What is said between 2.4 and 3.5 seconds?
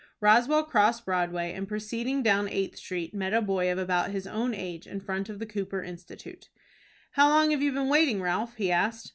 Eighth Street, met a